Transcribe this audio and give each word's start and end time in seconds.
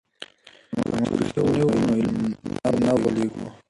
که 0.71 0.79
موږ 0.97 1.13
رښتیني 1.21 1.61
وو 1.67 1.77
نو 1.85 2.69
نه 2.85 2.91
غولېږو. 3.01 3.45